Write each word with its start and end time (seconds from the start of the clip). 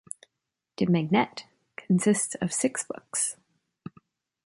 "De 0.77 0.87
Magnete" 0.87 1.43
consists 1.75 2.33
of 2.41 2.51
six 2.51 2.83
books. 2.83 3.37